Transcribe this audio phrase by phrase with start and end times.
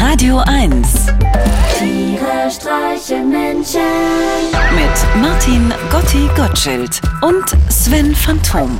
[0.00, 1.06] Radio 1
[1.78, 3.80] Tiere streichen Menschen.
[4.74, 8.78] mit Martin Gotti Gottschild und Sven Phantom.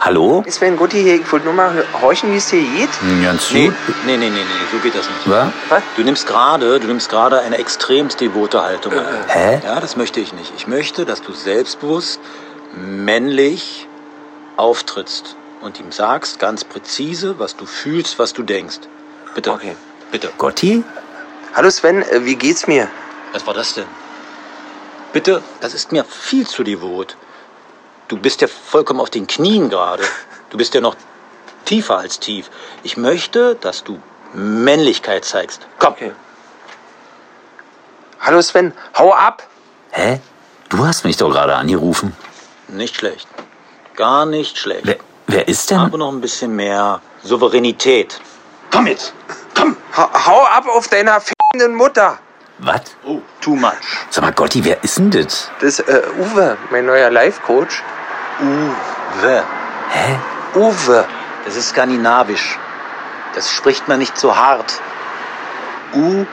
[0.00, 0.44] Hallo?
[0.48, 2.88] Sven Gutti hier, ich wollte nur mal horchen, wie es dir geht.
[3.22, 3.74] Ganz Nee, gut.
[4.06, 4.42] nee, nee, nee, nee,
[4.72, 5.30] so geht das nicht.
[5.30, 5.48] Was?
[5.68, 5.82] Was?
[5.96, 9.06] Du nimmst gerade, du nimmst gerade eine extremst devote Haltung ein.
[9.28, 9.60] Hä?
[9.64, 10.52] Ja, das möchte ich nicht.
[10.56, 12.20] Ich möchte, dass du selbstbewusst,
[12.76, 13.86] männlich
[14.56, 18.80] auftrittst und ihm sagst ganz präzise, was du fühlst, was du denkst.
[19.34, 19.52] Bitte.
[19.52, 19.76] Okay.
[20.10, 20.30] Bitte.
[20.36, 20.84] Gotti?
[21.54, 22.88] Hallo Sven, äh, wie geht's mir?
[23.32, 23.86] Was war das denn?
[25.12, 27.16] Bitte, das ist mir viel zu devot.
[28.08, 30.02] Du bist ja vollkommen auf den Knien gerade.
[30.50, 30.96] Du bist ja noch
[31.64, 32.50] tiefer als tief.
[32.82, 34.00] Ich möchte, dass du
[34.34, 35.66] Männlichkeit zeigst.
[35.78, 35.92] Komm.
[35.92, 36.12] Okay.
[38.20, 39.46] Hallo Sven, hau ab!
[39.90, 40.20] Hä?
[40.68, 42.16] Du hast mich doch gerade angerufen.
[42.68, 43.28] Nicht schlecht.
[43.96, 44.86] Gar nicht schlecht.
[44.86, 45.78] Wer, wer ist denn?
[45.78, 48.20] Aber noch ein bisschen mehr Souveränität.
[48.72, 49.14] Komm jetzt.
[49.54, 49.76] Komm.
[49.96, 52.18] Ha hau ab auf deiner f***enden Mutter!
[52.58, 52.82] Was?
[53.04, 53.72] Oh, too much.
[54.10, 55.50] Sag mal, Gotti, wer ist denn das?
[55.60, 57.82] Das ist äh, Uwe, mein neuer Life-Coach.
[58.40, 59.44] Uwe.
[59.90, 60.18] Hä?
[60.54, 61.04] Uwe.
[61.44, 62.58] Das ist skandinavisch.
[63.34, 64.80] Das spricht man nicht so hart.
[65.94, 66.26] Uwe.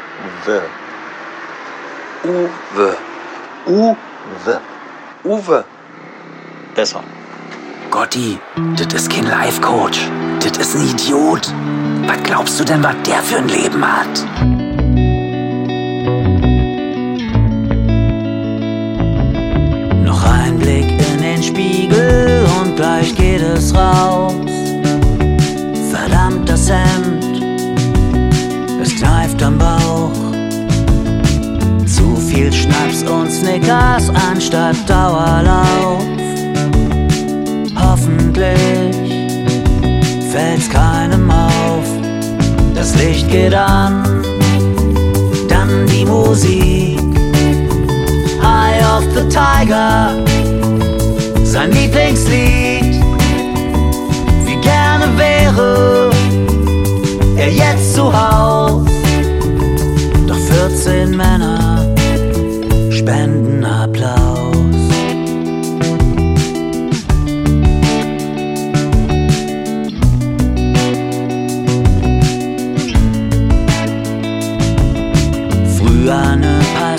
[2.23, 2.97] Uwe.
[3.65, 4.61] Uwe.
[5.23, 5.65] Uwe.
[6.75, 7.03] Besser.
[7.89, 8.39] Gotti,
[8.77, 9.99] das ist kein Life-Coach.
[10.49, 11.53] Das ist ein Idiot.
[12.07, 14.25] Was glaubst du denn, was der für ein Leben hat?
[20.03, 24.33] Noch ein Blick in den Spiegel und gleich geht es raus.
[25.91, 27.43] Verdammt, das Hemd,
[28.81, 30.11] es kneift am Bauch.
[31.85, 36.03] Zu viel Schnaps und Snickers anstatt Dauerlauf.
[43.29, 44.03] Geht an,
[45.47, 46.99] dann die Musik.
[48.41, 50.15] Eye of the Tiger,
[51.43, 52.95] sein Lieblingslied.
[54.45, 56.09] Wie gerne wäre
[57.37, 58.85] er jetzt zu Haus.
[60.27, 61.85] Doch 14 Männer
[62.91, 64.28] spenden Applaus.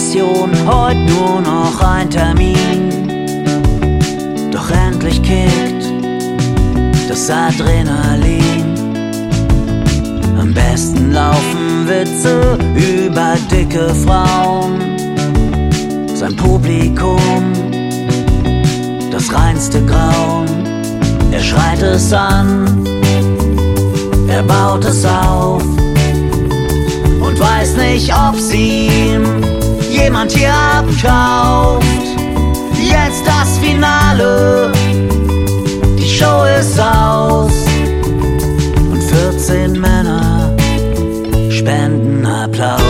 [0.00, 2.90] Eine Passion, heute nur noch ein Termin.
[4.50, 5.84] Doch endlich kickt
[7.08, 8.74] das Adrenalin.
[10.38, 14.80] Am besten laufen Witze über dicke Frauen.
[16.14, 17.52] Sein Publikum,
[19.10, 20.46] das reinste Grauen.
[21.32, 22.84] Er schreit es an,
[24.28, 29.59] er baut es auf und weiß nicht, ob sie ihm
[29.90, 31.84] jemand hier abkauft.
[32.80, 34.72] Jetzt das Finale,
[35.98, 37.52] die Show ist aus
[38.90, 40.56] und 14 Männer
[41.50, 42.80] spenden Applaus.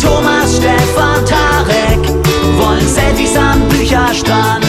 [0.00, 2.08] Thomas, Stefan, Tarek
[2.58, 4.65] wollen Selfies am Bücherstand.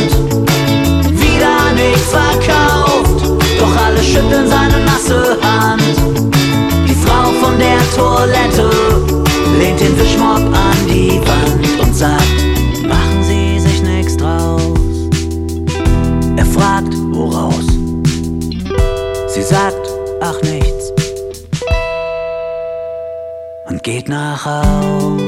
[7.98, 8.70] Toilette
[9.58, 12.38] lehnt den Wischmopp an die Wand und sagt,
[12.88, 15.10] machen Sie sich nichts draus.
[16.36, 17.66] Er fragt, woraus?
[19.28, 19.90] Sie sagt,
[20.22, 20.94] ach nichts.
[23.68, 25.22] Und geht nach Haus.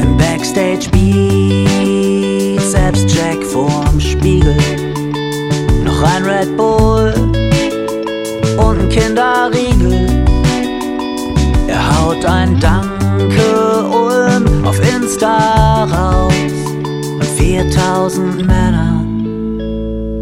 [0.00, 1.35] Im Backstage Beat, selbst Jack
[3.56, 4.56] vorm Spiegel.
[5.84, 7.14] Noch ein Red Bull
[8.58, 10.06] und ein Kinderriegel.
[11.66, 13.46] Er haut ein Danke
[13.88, 16.34] Ulm auf Insta raus.
[17.18, 19.04] Und 4000 Männer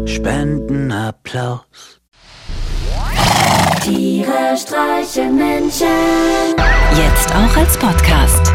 [0.05, 1.99] spenden Applaus.
[3.81, 5.87] Tiere streichen Menschen.
[6.95, 8.54] Jetzt auch als Podcast.